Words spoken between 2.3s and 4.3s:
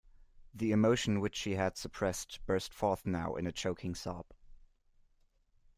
burst forth now in a choking sob.